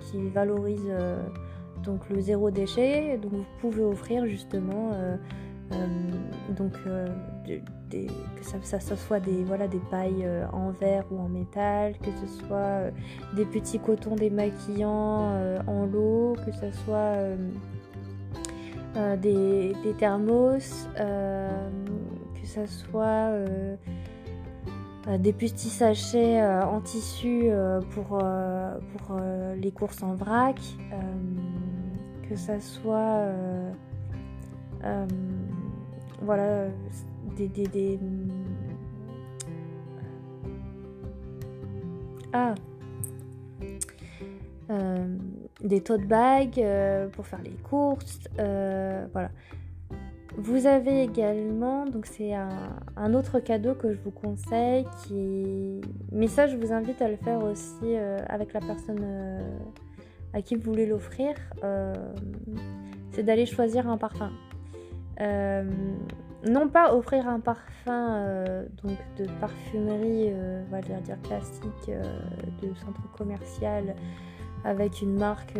qui 0.00 0.28
valorisent 0.28 0.92
donc 1.82 2.10
le 2.10 2.20
zéro 2.20 2.50
déchet. 2.50 3.16
Donc 3.16 3.32
vous 3.32 3.46
pouvez 3.62 3.82
offrir 3.82 4.26
justement 4.26 4.90
euh, 5.72 5.86
donc 6.56 6.72
euh, 6.86 7.08
que 7.46 8.78
ça, 8.80 8.80
soit 8.80 9.20
des, 9.20 9.42
voilà, 9.44 9.66
des 9.66 9.80
pailles 9.90 10.24
euh, 10.24 10.46
en 10.52 10.70
verre 10.70 11.04
ou 11.10 11.18
en 11.18 11.28
métal, 11.28 11.94
que 11.98 12.10
ce 12.24 12.46
soit 12.46 12.90
des 13.34 13.44
petits 13.44 13.78
cotons 13.78 14.14
démaquillants 14.14 15.32
en 15.66 15.86
lot, 15.86 16.36
que 16.44 16.52
ce 16.52 16.70
soit 16.84 17.16
des, 19.16 19.74
thermos, 19.98 20.88
que 20.96 22.46
ce 22.46 22.66
soit 22.66 23.32
des 25.18 25.32
petits 25.32 25.70
sachets 25.70 26.42
en 26.44 26.80
tissu 26.80 27.50
pour, 27.90 28.06
pour 28.08 29.20
les 29.56 29.70
courses 29.72 30.02
en 30.02 30.14
vrac, 30.14 30.60
que 32.28 32.36
ça 32.36 32.60
soit 32.60 33.22
voilà, 36.22 36.68
des, 37.36 37.48
des, 37.48 37.98
Ah 42.32 42.54
euh, 44.68 45.16
des 45.60 45.80
tote 45.80 46.06
bags 46.06 46.58
euh, 46.58 47.08
pour 47.08 47.26
faire 47.26 47.40
les 47.42 47.56
courses, 47.62 48.28
euh, 48.38 49.06
voilà. 49.12 49.30
Vous 50.36 50.66
avez 50.66 51.02
également, 51.02 51.86
donc 51.86 52.04
c'est 52.04 52.34
un, 52.34 53.14
autre 53.14 53.38
cadeau 53.38 53.74
que 53.74 53.92
je 53.94 53.98
vous 54.04 54.10
conseille, 54.10 54.84
qui 55.02 55.80
mais 56.12 56.26
ça 56.26 56.46
je 56.46 56.56
vous 56.56 56.72
invite 56.72 57.00
à 57.00 57.08
le 57.08 57.16
faire 57.16 57.42
aussi 57.42 57.96
avec 58.28 58.52
la 58.52 58.60
personne 58.60 59.02
à 60.34 60.42
qui 60.42 60.56
vous 60.56 60.70
voulez 60.70 60.84
l'offrir, 60.84 61.34
c'est 63.12 63.22
d'aller 63.22 63.46
choisir 63.46 63.88
un 63.88 63.96
parfum. 63.96 64.30
Euh, 65.20 65.64
non 66.46 66.68
pas 66.68 66.94
offrir 66.94 67.26
un 67.28 67.40
parfum 67.40 68.14
euh, 68.14 68.66
donc 68.82 68.98
de 69.18 69.26
parfumerie, 69.40 70.30
euh, 70.30 70.62
on 70.68 70.70
va 70.70 70.80
dire, 70.80 71.20
classique, 71.22 71.90
de 72.62 72.74
centre 72.74 73.10
commercial 73.16 73.96
avec 74.64 75.00
une 75.00 75.16
marque, 75.16 75.54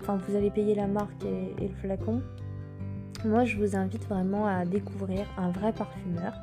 enfin 0.00 0.16
vous 0.16 0.36
allez 0.36 0.50
payer 0.50 0.74
la 0.74 0.86
marque 0.86 1.24
et, 1.24 1.68
le 1.68 1.74
flacon. 1.74 2.22
Moi 3.24 3.44
je 3.44 3.56
vous 3.56 3.76
invite 3.76 4.06
vraiment 4.08 4.46
à 4.46 4.64
découvrir 4.64 5.26
un 5.38 5.50
vrai 5.50 5.72
parfumeur. 5.72 6.34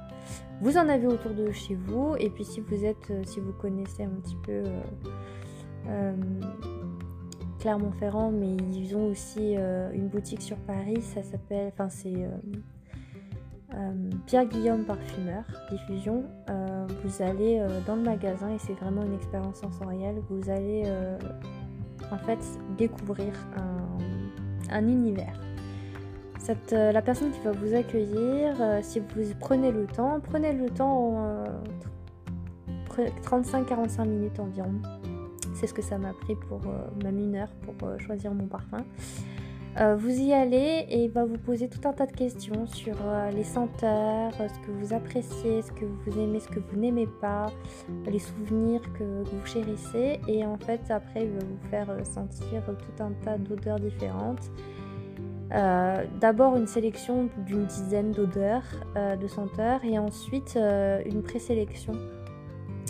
Vous 0.62 0.78
en 0.78 0.88
avez 0.88 1.08
autour 1.08 1.32
de 1.32 1.52
chez 1.52 1.76
vous 1.76 2.16
et 2.20 2.30
puis 2.30 2.46
si 2.46 2.62
vous 2.62 2.86
êtes, 2.86 3.12
si 3.26 3.40
vous 3.40 3.54
connaissez 3.54 4.04
un 4.04 4.10
petit 4.22 4.38
peu 4.46 4.64
Clermont-Ferrand, 7.60 8.32
mais 8.32 8.56
ils 8.74 8.96
ont 8.96 9.08
aussi 9.08 9.56
euh, 9.58 9.92
une 9.94 10.08
boutique 10.08 10.42
sur 10.42 10.58
Paris. 10.58 11.02
Ça 11.02 11.24
s'appelle, 11.24 11.72
enfin 11.74 11.90
c'est 11.90 12.16
euh, 12.16 12.30
euh, 13.76 14.10
Pierre 14.26 14.46
Guillaume 14.46 14.86
Parfumeur 14.86 15.44
Diffusion. 15.70 16.24
vous 17.04 17.22
allez 17.22 17.64
dans 17.86 17.96
le 17.96 18.02
magasin 18.02 18.50
et 18.50 18.58
c'est 18.58 18.74
vraiment 18.74 19.04
une 19.04 19.14
expérience 19.14 19.58
sensorielle. 19.58 20.22
Vous 20.30 20.50
allez 20.50 20.84
en 22.12 22.18
fait 22.18 22.40
découvrir 22.78 23.34
un, 24.72 24.88
univers. 24.88 25.40
La 26.72 27.02
personne 27.04 27.30
qui 27.32 27.40
va 27.42 27.52
vous 27.52 27.76
accueillir, 27.76 28.56
si 28.82 29.00
vous 29.00 29.06
prenez 29.40 29.72
le 29.72 29.86
temps, 29.86 30.20
prenez 30.20 30.52
le 30.54 30.68
temps 30.70 31.44
35-45 33.24 34.08
minutes 34.08 34.40
environ 34.40 34.82
c'est 35.60 35.68
ce 35.68 35.74
que 35.74 35.82
ça 35.82 35.98
m'a 35.98 36.14
pris 36.14 36.36
pour 36.36 36.62
euh, 36.68 37.04
même 37.04 37.20
une 37.20 37.36
heure 37.36 37.52
pour 37.64 37.76
euh, 37.88 37.98
choisir 37.98 38.34
mon 38.34 38.48
parfum. 38.48 38.86
Euh, 39.80 39.96
vous 39.96 40.10
y 40.10 40.34
allez 40.34 40.86
et 40.90 41.04
il 41.04 41.12
va 41.12 41.26
vous 41.26 41.38
poser 41.38 41.68
tout 41.68 41.86
un 41.88 41.94
tas 41.94 42.06
de 42.06 42.14
questions 42.14 42.66
sur 42.66 42.96
les 43.34 43.44
senteurs, 43.44 44.34
ce 44.34 44.60
que 44.66 44.72
vous 44.72 44.94
appréciez, 44.94 45.62
ce 45.62 45.72
que 45.72 45.86
vous 45.86 46.20
aimez, 46.20 46.40
ce 46.40 46.48
que 46.48 46.60
vous 46.60 46.78
n'aimez 46.78 47.08
pas, 47.22 47.48
les 48.08 48.20
souvenirs 48.20 48.82
que, 48.94 49.24
vous 49.24 49.46
chérissez. 49.46 50.20
Et 50.28 50.44
en 50.44 50.58
fait, 50.58 50.82
après, 50.90 51.26
il 51.26 51.32
va 51.32 51.40
vous 51.40 51.70
faire 51.70 52.06
sentir 52.06 52.64
tout 52.66 53.04
un 53.04 53.12
tas 53.24 53.38
d'odeurs 53.38 53.80
différentes. 53.80 54.50
D'abord 55.52 56.58
une 56.58 56.68
sélection 56.68 57.30
d'une 57.46 57.66
dizaine 57.66 58.12
d'odeurs, 58.12 58.66
de 58.96 59.28
senteurs, 59.28 59.86
et 59.86 60.00
ensuite 60.00 60.58
une 61.06 61.22
présélection 61.22 61.94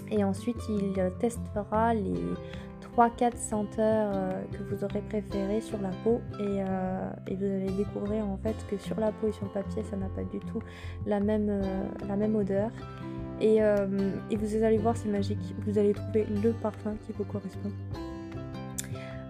et 0.10 0.24
ensuite 0.24 0.58
il 0.70 0.94
testera 1.20 1.94
les 1.94 2.14
3-4 2.98 3.38
senteurs 3.38 4.12
que 4.52 4.64
vous 4.64 4.84
aurez 4.84 5.02
préférées 5.02 5.62
sur 5.62 5.80
la 5.82 5.90
peau 6.04 6.22
et, 6.40 6.60
et, 7.32 7.36
vous 7.36 7.46
allez 7.46 7.72
découvrir 7.78 8.26
en 8.28 8.38
fait 8.38 8.56
que 8.70 8.78
sur 8.78 9.00
la 9.00 9.12
peau 9.12 9.28
et 9.28 9.32
sur 9.32 9.46
le 9.46 9.52
papier 9.52 9.84
ça 9.84 9.96
n'a 9.96 10.08
pas 10.08 10.24
du 10.24 10.40
tout 10.40 10.62
la 11.06 11.20
même, 11.20 11.62
même 12.18 12.36
odeur. 12.36 12.72
Et 13.42 13.60
vous 14.36 14.64
allez 14.64 14.78
voir, 14.78 14.98
c'est 14.98 15.10
magique, 15.10 15.56
vous 15.66 15.78
allez 15.78 15.94
trouver 15.94 16.26
le 16.26 16.52
parfum 16.52 16.96
qui 17.06 17.14
vous 17.14 17.26
correspond. 17.26 17.72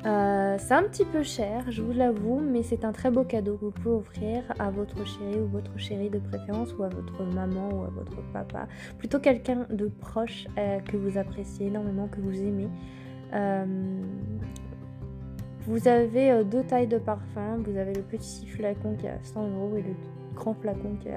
Euh, 0.06 0.56
c'est 0.58 0.74
un 0.74 0.84
petit 0.84 1.04
peu 1.04 1.24
cher, 1.24 1.70
je 1.70 1.82
vous 1.82 1.92
l'avoue, 1.92 2.40
mais 2.40 2.64
c'est 2.64 2.86
un 2.86 2.94
très 2.94 3.12
beau 3.12 3.26
cadeau 3.26 3.58
que 3.58 3.66
vous 3.66 3.72
pouvez 3.72 3.96
offrir 3.96 4.44
à 4.58 4.72
votre 4.72 5.06
chéri 5.06 5.40
ou 5.42 5.48
votre 5.48 5.78
chérie 5.78 6.10
de 6.10 6.20
préférence, 6.20 6.74
ou 6.78 6.84
à 6.84 6.90
votre 6.90 7.24
maman 7.24 7.70
ou 7.70 7.84
à 7.84 7.90
votre 7.90 8.22
papa. 8.32 8.68
Plutôt 8.98 9.20
quelqu'un 9.20 9.68
de 9.70 9.88
proche 9.88 10.48
euh, 10.58 10.80
que 10.80 10.96
vous 10.96 11.18
appréciez 11.18 11.68
énormément, 11.68 12.08
que 12.08 12.22
vous 12.22 12.40
aimez. 12.40 12.70
Euh, 13.34 13.66
vous 15.68 15.88
avez 15.88 16.46
deux 16.46 16.64
tailles 16.64 16.88
de 16.88 16.98
parfum. 16.98 17.58
Vous 17.58 17.78
avez 17.78 17.94
le 17.94 18.02
petit 18.02 18.48
flacon 18.48 18.96
qui 18.96 19.08
à 19.08 19.22
100 19.22 19.50
euros 19.50 19.76
et 19.76 19.82
le 19.82 19.94
grand 20.34 20.54
flacon 20.54 20.96
qui 20.96 21.10
est 21.10 21.16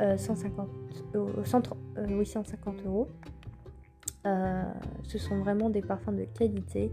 à 0.00 0.16
150 0.16 0.68
euros. 1.14 1.30
oui, 2.08 2.26
150 2.26 2.86
euros. 2.86 3.08
ce 4.24 5.18
sont 5.18 5.38
vraiment 5.38 5.68
des 5.68 5.82
parfums 5.82 6.16
de 6.16 6.24
qualité 6.24 6.90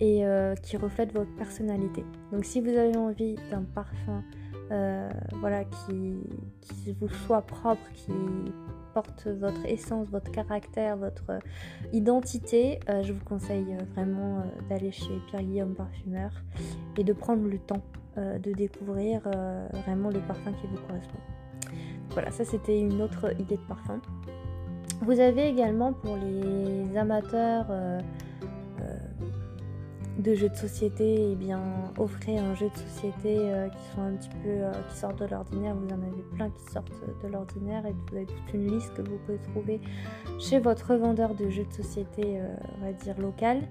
et 0.00 0.26
euh, 0.26 0.54
qui 0.56 0.76
reflète 0.76 1.12
votre 1.12 1.34
personnalité. 1.36 2.04
Donc 2.32 2.44
si 2.44 2.60
vous 2.60 2.70
avez 2.70 2.96
envie 2.96 3.36
d'un 3.50 3.62
parfum 3.62 4.22
euh, 4.72 5.08
voilà, 5.40 5.64
qui, 5.64 6.16
vous 7.00 7.08
soit 7.08 7.42
propre, 7.42 7.86
qui 7.94 8.12
porte 8.94 9.28
votre 9.28 9.64
essence, 9.66 10.08
votre 10.08 10.30
caractère, 10.30 10.96
votre 10.96 11.38
identité, 11.92 12.80
euh, 12.88 13.02
je 13.02 13.12
vous 13.12 13.24
conseille 13.24 13.76
vraiment 13.94 14.42
d'aller 14.68 14.90
chez 14.90 15.20
Pierre-Guillaume 15.28 15.74
Parfumeur 15.74 16.30
et 16.96 17.04
de 17.04 17.12
prendre 17.12 17.46
le 17.46 17.58
temps 17.58 17.82
de 18.16 18.50
découvrir 18.52 19.20
vraiment 19.84 20.08
le 20.08 20.20
parfum 20.20 20.50
qui 20.52 20.66
vous 20.68 20.78
correspond. 20.86 21.18
Voilà, 22.12 22.30
ça 22.30 22.46
c'était 22.46 22.80
une 22.80 23.02
autre 23.02 23.30
idée 23.38 23.56
de 23.56 23.68
parfum. 23.68 24.00
Vous 25.02 25.20
avez 25.20 25.48
également 25.48 25.92
pour 25.92 26.16
les 26.16 26.96
amateurs 26.96 27.66
de 30.18 30.34
jeux 30.34 30.48
de 30.48 30.56
société, 30.56 31.04
et 31.04 31.32
eh 31.32 31.34
bien 31.34 31.60
offrez 31.98 32.38
un 32.38 32.54
jeu 32.54 32.68
de 32.68 32.76
société 32.76 33.36
euh, 33.38 33.68
qui 33.68 33.94
sont 33.94 34.02
un 34.02 34.12
petit 34.12 34.30
peu 34.42 34.48
euh, 34.48 34.72
qui 34.88 34.96
sortent 34.96 35.20
de 35.20 35.26
l'ordinaire. 35.26 35.74
Vous 35.74 35.88
en 35.88 35.98
avez 35.98 36.22
plein 36.34 36.50
qui 36.50 36.72
sortent 36.72 36.92
de 37.22 37.28
l'ordinaire 37.28 37.84
et 37.86 37.92
vous 37.92 38.16
avez 38.16 38.26
toute 38.26 38.54
une 38.54 38.70
liste 38.70 38.94
que 38.94 39.02
vous 39.02 39.18
pouvez 39.26 39.38
trouver 39.38 39.80
chez 40.38 40.58
votre 40.58 40.94
vendeur 40.94 41.34
de 41.34 41.50
jeux 41.50 41.64
de 41.64 41.72
société, 41.72 42.40
euh, 42.40 42.56
on 42.78 42.86
va 42.86 42.92
dire 42.92 43.18
local. 43.18 43.62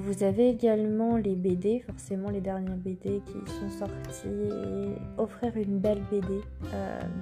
vous 0.00 0.24
avez 0.24 0.48
également 0.48 1.16
les 1.16 1.36
BD, 1.36 1.80
forcément 1.80 2.30
les 2.30 2.40
dernières 2.40 2.76
BD 2.76 3.22
qui 3.24 3.52
sont 3.52 3.70
sortis 3.70 4.26
et 4.26 4.96
offrir 5.18 5.56
une 5.56 5.78
belle 5.78 6.02
BD, 6.10 6.40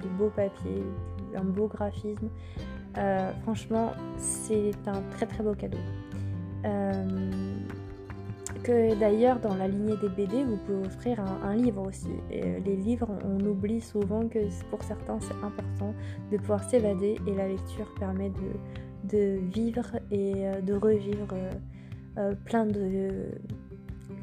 de 0.01 0.07
beaux 0.17 0.31
papiers, 0.35 0.83
un 1.35 1.43
beau 1.43 1.67
graphisme. 1.67 2.29
franchement, 3.43 3.91
c'est 4.17 4.87
un 4.87 5.03
très 5.11 5.27
très 5.27 5.43
beau 5.43 5.53
cadeau 5.53 5.77
d'ailleurs 8.71 9.39
dans 9.39 9.55
la 9.55 9.67
lignée 9.67 9.97
des 9.97 10.09
BD, 10.09 10.43
vous 10.43 10.57
pouvez 10.57 10.85
offrir 10.87 11.19
un, 11.43 11.55
livre 11.55 11.87
aussi. 11.87 12.11
Euh, 12.31 12.59
les 12.65 12.75
livres, 12.75 13.09
on 13.23 13.39
oublie 13.45 13.81
souvent 13.81 14.27
que 14.27 14.39
pour 14.69 14.83
certains 14.83 15.19
c'est 15.19 15.45
important 15.45 15.93
de 16.31 16.37
pouvoir 16.37 16.63
s'évader 16.63 17.17
et 17.25 17.33
la 17.33 17.47
lecture 17.47 17.87
permet 17.99 18.29
de, 18.29 19.07
de 19.17 19.39
vivre 19.53 19.85
et 20.11 20.33
euh, 20.35 20.61
de 20.61 20.73
revivre 20.73 21.27
euh, 22.17 22.33
plein 22.45 22.65
de 22.65 23.25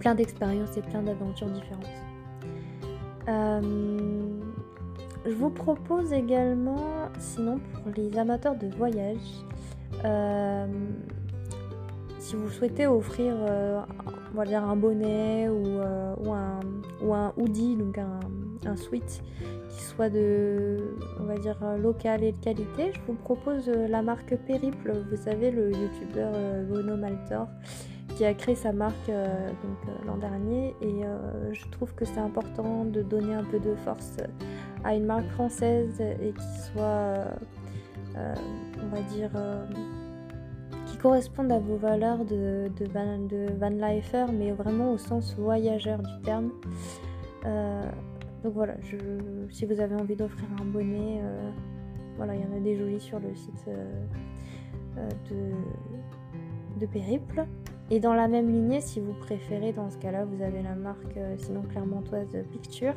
plein 0.01 0.15
d'expériences 0.15 0.77
et 0.77 0.83
plein 0.83 1.03
d'aventures 1.03 1.51
différentes. 1.51 1.89
je 5.25 5.35
vous 5.35 5.51
propose 5.51 6.13
également, 6.13 7.09
sinon 7.19 7.59
pour 7.73 7.93
les 7.97 8.19
amateurs 8.19 8.57
de 8.57 8.67
voyage, 8.77 9.45
si 12.19 12.37
vous 12.37 12.49
souhaitez 12.49 12.87
offrir 12.87 13.35
on 14.35 14.39
va 14.39 14.45
dire 14.45 14.65
un 14.65 14.75
bonnet 14.75 15.49
ou, 15.49 15.65
euh, 15.65 16.15
ou, 16.19 16.33
un, 16.33 16.61
ou, 17.01 17.15
un, 17.15 17.33
hoodie, 17.37 17.77
donc 17.77 17.99
un, 17.99 18.19
un 18.67 18.77
sweat 18.77 19.23
qui 19.69 19.83
soit 19.83 20.11
de, 20.11 20.97
on 21.21 21.25
va 21.25 21.39
dire, 21.39 21.57
local 21.81 22.25
et 22.25 22.33
de 22.33 22.39
qualité, 22.39 22.93
je 22.93 23.01
vous 23.07 23.15
propose 23.15 23.69
euh, 23.69 23.87
la 23.87 24.03
marque 24.03 24.35
Périple. 24.37 24.93
Vous 25.09 25.17
savez, 25.17 25.53
le 25.53 25.71
youtubeur 25.71 26.33
euh, 26.35 26.65
Bruno 26.65 26.97
Maltor 26.97 27.47
qui 28.17 28.25
a 28.25 28.35
créé 28.35 28.55
sa 28.55 28.73
marque 28.73 29.11
l'an 30.07 30.17
dernier 30.19 30.77
et 30.81 31.03
je 31.51 31.69
trouve 31.71 31.93
que 31.97 32.05
c'est 32.05 32.21
important 32.21 32.85
de 32.85 33.03
donner 33.03 33.35
un 33.35 33.43
peu 33.43 33.59
de 33.59 33.75
force 33.75 34.19
à 34.85 34.95
une 34.95 35.07
marque 35.07 35.27
française 35.31 36.01
et 36.01 36.31
qui 36.31 36.61
soit, 36.71 37.25
on 38.15 38.95
va 38.95 39.01
dire, 39.11 39.31
correspondent 41.05 41.53
à 41.53 41.59
vos 41.59 41.77
valeurs 41.77 42.25
de, 42.25 42.71
de, 42.79 42.87
van, 42.87 44.33
mais 44.33 44.53
vraiment 44.53 44.91
au 44.91 44.97
sens 44.97 45.37
voyageur 45.37 45.99
du 45.99 46.23
terme. 46.23 46.51
Euh, 47.45 47.83
donc 48.43 48.55
voilà, 48.55 48.75
je, 48.81 48.97
si 49.51 49.67
vous 49.67 49.81
avez 49.81 49.95
envie 49.97 50.17
d'offrir 50.17 50.49
un 50.59 50.65
bonnet, 50.65 51.21
euh, 51.21 51.51
voilà, 52.17 52.35
il 52.35 52.41
y 52.41 52.45
en 52.47 52.57
a 52.57 52.61
des 52.61 52.79
jolis 52.79 53.01
sur 53.01 53.21
le 53.21 53.35
site 53.35 53.67
euh, 53.69 55.11
de, 55.29 56.81
de 56.81 56.87
Périple. 56.87 57.45
Et 57.91 58.01
dans 58.01 58.15
la 58.15 58.27
même 58.27 58.51
lignée, 58.51 58.81
si 58.81 58.99
vous 58.99 59.13
préférez, 59.13 59.75
dans 59.75 59.91
ce 59.91 59.99
cas-là, 59.99 60.25
vous 60.25 60.43
avez 60.43 60.63
la 60.63 60.75
marque 60.75 61.19
sinon 61.37 61.61
clermontoise 61.65 62.35
Picture 62.51 62.95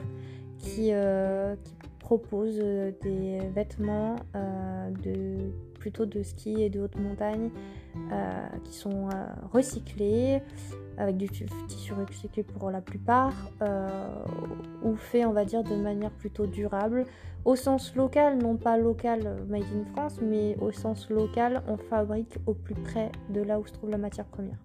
qui, 0.59 0.91
qui 0.93 1.75
propose 1.99 2.55
des 2.57 3.39
vêtements 3.53 4.15
de 4.33 5.51
plutôt 5.77 6.05
de 6.05 6.23
ski 6.23 6.63
et 6.63 6.69
de 6.69 6.79
haute 6.79 6.97
montagne 6.97 7.49
euh, 8.11 8.47
qui 8.63 8.73
sont 8.73 9.09
euh, 9.09 9.25
recyclés 9.51 10.41
avec 10.97 11.17
du 11.17 11.29
tissu 11.29 11.93
recyclé 11.93 12.43
pour 12.43 12.71
la 12.71 12.81
plupart 12.81 13.33
euh, 13.61 13.89
ou 14.81 14.95
fait 14.95 15.25
on 15.25 15.33
va 15.33 15.45
dire 15.45 15.63
de 15.63 15.75
manière 15.75 16.11
plutôt 16.11 16.47
durable 16.47 17.05
au 17.45 17.55
sens 17.55 17.95
local 17.95 18.37
non 18.37 18.55
pas 18.55 18.77
local 18.77 19.43
made 19.47 19.63
in 19.63 19.85
France 19.93 20.19
mais 20.21 20.57
au 20.59 20.71
sens 20.71 21.09
local 21.09 21.61
on 21.67 21.77
fabrique 21.77 22.37
au 22.45 22.53
plus 22.53 22.75
près 22.75 23.11
de 23.29 23.41
là 23.41 23.59
où 23.59 23.67
se 23.67 23.73
trouve 23.73 23.89
la 23.89 23.97
matière 23.97 24.25
première 24.25 24.57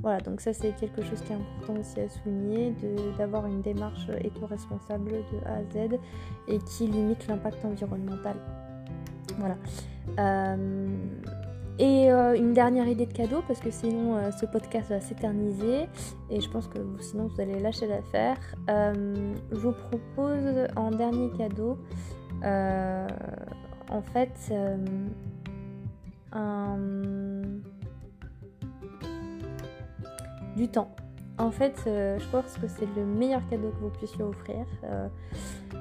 voilà, 0.00 0.20
donc 0.20 0.42
ça 0.42 0.52
c'est 0.52 0.72
quelque 0.76 1.02
chose 1.02 1.20
qui 1.22 1.32
est 1.32 1.36
important 1.36 1.80
aussi 1.80 2.00
à 2.00 2.08
souligner, 2.08 2.74
d'avoir 3.16 3.46
une 3.46 3.62
démarche 3.62 4.08
éco-responsable 4.22 5.10
de 5.10 5.46
A 5.46 5.54
à 5.54 5.62
Z 5.62 5.98
et 6.48 6.58
qui 6.58 6.86
limite 6.86 7.26
l'impact 7.28 7.64
environnemental. 7.64 8.36
Voilà. 9.38 9.56
Et 11.78 12.10
euh, 12.10 12.34
une 12.34 12.52
dernière 12.54 12.88
idée 12.88 13.06
de 13.06 13.12
cadeau, 13.12 13.42
parce 13.46 13.60
que 13.60 13.70
sinon 13.70 14.16
euh, 14.16 14.30
ce 14.30 14.46
podcast 14.46 14.88
va 14.88 15.00
s'éterniser 15.00 15.86
et 16.30 16.40
je 16.40 16.48
pense 16.48 16.68
que 16.68 16.78
sinon 17.00 17.26
vous 17.26 17.40
allez 17.40 17.58
lâcher 17.60 17.86
l'affaire. 17.86 18.38
je 18.68 19.56
vous 19.56 19.72
propose 19.72 20.68
en 20.76 20.90
dernier 20.90 21.30
cadeau, 21.36 21.78
en 22.42 24.02
fait, 24.12 24.52
du 30.56 30.68
temps. 30.68 30.90
En 31.38 31.50
fait, 31.50 31.82
je 31.84 32.30
pense 32.30 32.56
que 32.56 32.68
c'est 32.68 32.88
le 32.96 33.04
meilleur 33.04 33.46
cadeau 33.50 33.68
que 33.68 33.80
vous 33.80 33.90
puissiez 33.90 34.22
offrir. 34.22 34.64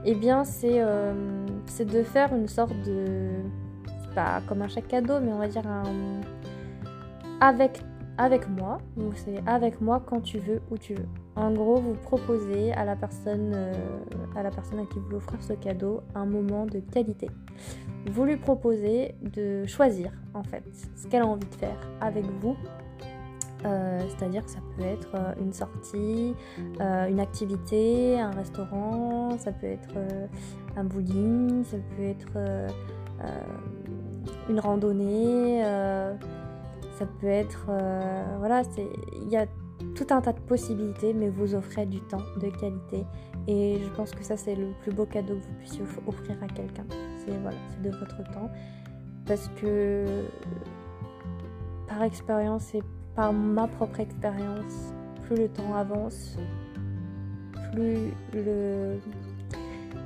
eh 0.03 0.15
bien, 0.15 0.43
c'est 0.43 0.79
de 0.79 2.03
faire 2.03 2.35
une 2.35 2.49
sorte 2.49 2.75
de 2.85 3.39
pas 4.15 4.41
comme 4.47 4.61
un 4.61 4.67
chèque 4.67 4.87
cadeau, 4.87 5.19
mais 5.19 5.31
on 5.33 5.37
va 5.37 5.47
dire 5.47 5.67
un 5.67 6.21
avec 7.41 7.81
avec 8.17 8.47
moi. 8.47 8.79
Donc 8.97 9.13
c'est 9.15 9.41
avec 9.45 9.81
moi 9.81 10.01
quand 10.05 10.21
tu 10.21 10.39
veux, 10.39 10.61
où 10.71 10.77
tu 10.77 10.93
veux. 10.93 11.07
En 11.35 11.51
gros, 11.51 11.75
vous 11.75 11.95
proposez 11.95 12.71
à 12.73 12.85
la 12.85 12.95
personne 12.95 13.51
euh, 13.53 13.73
à 14.35 14.43
la 14.43 14.51
personne 14.51 14.79
à 14.79 14.85
qui 14.85 14.99
vous 14.99 15.17
offrir 15.17 15.41
ce 15.41 15.53
cadeau 15.53 16.01
un 16.15 16.25
moment 16.25 16.65
de 16.65 16.79
qualité. 16.79 17.29
Vous 18.09 18.23
lui 18.23 18.37
proposez 18.37 19.15
de 19.21 19.65
choisir 19.65 20.11
en 20.33 20.43
fait 20.43 20.63
ce 20.95 21.07
qu'elle 21.07 21.23
a 21.23 21.27
envie 21.27 21.47
de 21.47 21.55
faire 21.55 21.77
avec 22.01 22.25
vous. 22.39 22.55
Euh, 23.65 23.99
c'est-à-dire 24.09 24.45
que 24.45 24.51
ça 24.51 24.59
peut 24.77 24.83
être 24.83 25.09
euh, 25.15 25.33
une 25.41 25.51
sortie, 25.51 26.35
une 26.79 27.19
activité, 27.19 28.19
un 28.19 28.29
restaurant, 28.29 29.37
ça 29.39 29.51
peut 29.51 29.65
être 29.65 29.95
un 30.77 30.83
bowling, 30.83 31.63
ça 31.63 31.77
peut 31.97 32.03
être 32.03 32.37
une 34.49 34.59
randonnée, 34.59 35.63
euh, 35.65 36.13
ça 36.97 37.05
peut 37.19 37.27
être... 37.27 37.67
Euh, 37.69 38.23
voilà, 38.39 38.63
il 39.21 39.29
y 39.29 39.37
a 39.37 39.45
tout 39.95 40.07
un 40.09 40.21
tas 40.21 40.33
de 40.33 40.39
possibilités, 40.39 41.13
mais 41.13 41.29
vous 41.29 41.55
offrez 41.55 41.85
du 41.85 41.99
temps 42.01 42.23
de 42.41 42.49
qualité. 42.49 43.05
Et 43.47 43.79
je 43.83 43.89
pense 43.95 44.11
que 44.11 44.23
ça, 44.23 44.37
c'est 44.37 44.55
le 44.55 44.67
plus 44.81 44.91
beau 44.91 45.05
cadeau 45.05 45.35
que 45.35 45.45
vous 45.45 45.53
puissiez 45.59 45.83
offrir 46.07 46.35
à 46.41 46.47
quelqu'un. 46.47 46.85
C'est 47.19 47.37
voilà, 47.41 47.57
de 47.83 47.89
votre 47.89 48.23
temps. 48.31 48.49
Parce 49.25 49.49
que 49.61 50.05
par 51.87 52.03
expérience 52.03 52.73
et 52.73 52.81
par 53.15 53.33
ma 53.33 53.67
propre 53.67 53.99
expérience, 53.99 54.93
plus 55.23 55.37
le 55.37 55.47
temps 55.47 55.73
avance, 55.75 56.37
plus 57.73 58.11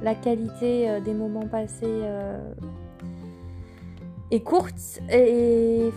la 0.01 0.15
qualité 0.15 0.89
euh, 0.89 0.99
des 0.99 1.13
moments 1.13 1.47
passés 1.47 2.03
est 4.31 4.41
courte 4.41 5.01
et, 5.11 5.89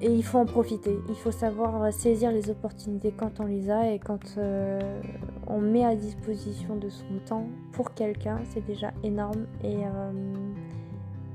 et 0.00 0.12
il 0.12 0.24
faut 0.24 0.38
en 0.38 0.46
profiter. 0.46 0.96
Il 1.08 1.14
faut 1.14 1.30
savoir 1.30 1.92
saisir 1.92 2.32
les 2.32 2.50
opportunités 2.50 3.12
quand 3.16 3.40
on 3.40 3.46
les 3.46 3.70
a 3.70 3.92
et 3.92 3.98
quand 3.98 4.36
euh, 4.38 5.00
on 5.46 5.60
met 5.60 5.84
à 5.84 5.94
disposition 5.94 6.76
de 6.76 6.88
son 6.88 7.18
temps 7.26 7.46
pour 7.72 7.94
quelqu'un, 7.94 8.40
c'est 8.52 8.64
déjà 8.64 8.92
énorme. 9.02 9.46
Et 9.64 9.78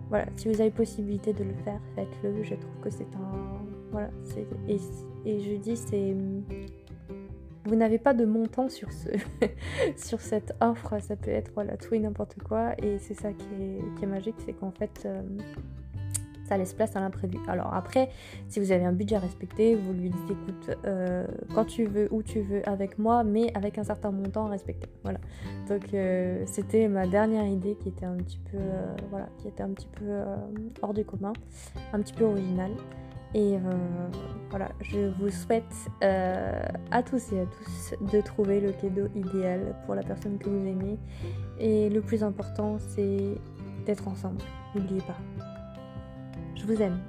voilà, 0.10 0.26
si 0.36 0.48
vous 0.48 0.62
avez 0.62 0.72
possibilité 0.72 1.34
de 1.34 1.44
le 1.44 1.54
faire, 1.64 1.80
faites-le. 1.96 2.44
Je 2.44 2.56
trouve 2.56 2.80
que 2.82 2.90
c'est 2.90 3.14
un. 3.16 3.62
Voilà, 3.92 4.10
et, 4.68 4.78
et 5.26 5.40
je 5.40 5.56
dis, 5.56 5.78
c'est 5.78 6.16
vous 7.66 7.76
n'avez 7.76 7.98
pas 7.98 8.14
de 8.14 8.26
montant 8.26 8.70
sur, 8.70 8.92
ce 8.92 9.10
sur 9.98 10.22
cette 10.22 10.54
offre, 10.62 11.02
ça 11.02 11.16
peut 11.16 11.32
être 11.32 11.52
voilà, 11.54 11.78
tout 11.78 11.96
et 11.96 12.00
n'importe 12.00 12.36
quoi, 12.44 12.74
et 12.82 13.00
c'est 13.00 13.16
ça 13.16 13.34
qui 13.34 13.48
est, 13.60 13.98
qui 13.98 14.04
est 14.04 14.08
magique, 14.08 14.36
c'est 14.46 14.54
qu'en 14.54 14.72
fait, 14.72 15.04
euh, 15.06 15.22
ça 16.46 16.58
laisse 16.58 16.74
place 16.74 16.96
à 16.96 17.00
l'imprévu. 17.00 17.38
Alors 17.48 17.74
après, 17.74 18.10
si 18.48 18.60
vous 18.60 18.72
avez 18.72 18.86
un 18.86 18.94
budget 18.94 19.18
respecté, 19.18 19.76
vous 19.76 19.94
lui 19.94 20.10
dites 20.10 20.32
écoute, 20.32 20.78
euh, 20.86 21.26
quand 21.54 21.66
tu 21.66 21.86
veux, 21.86 22.08
où 22.12 22.24
tu 22.24 22.42
veux, 22.42 22.68
avec 22.68 22.98
moi, 22.98 23.24
mais 23.24 23.52
avec 23.56 23.78
un 23.78 23.84
certain 23.84 24.12
montant 24.12 24.48
respecté. 24.48 24.88
Voilà. 25.04 25.20
Donc 25.68 25.94
euh, 25.94 26.44
c'était 26.46 26.88
ma 26.88 27.08
dernière 27.08 27.46
idée 27.46 27.76
qui 27.76 27.90
était 27.90 28.06
un 28.06 28.16
petit 28.18 28.40
peu, 28.52 28.58
voilà, 29.10 29.28
qui 29.38 29.48
était 29.48 29.64
un 29.64 29.70
petit 29.70 29.88
peu 29.88 30.22
hors 30.82 30.94
du 30.94 31.04
commun, 31.04 31.34
un 31.94 32.00
petit 32.00 32.14
peu 32.14 32.26
originale. 32.26 32.72
Et 33.36 33.58
euh, 33.58 33.60
voilà, 34.50 34.70
je 34.80 35.10
vous 35.20 35.30
souhaite 35.30 35.64
euh, 36.02 36.66
à 36.92 37.04
tous 37.04 37.34
et 37.34 37.42
à 37.42 37.46
tous 37.46 37.94
de 38.14 38.22
trouver 38.22 38.62
le 38.62 38.72
cadeau 38.72 39.10
idéal 39.14 39.76
pour 39.86 39.94
la 39.94 40.04
personne 40.04 40.38
que 40.38 40.48
vous 40.48 40.66
aimez. 40.66 40.98
Et 41.60 41.90
le 41.90 42.00
plus 42.00 42.24
important, 42.24 42.78
c'est 42.80 43.36
d'être 43.86 44.08
ensemble. 44.08 44.42
N'oubliez 44.74 45.02
pas. 45.02 45.55
Je 46.56 46.66
vous 46.66 46.82
aime. 46.82 47.00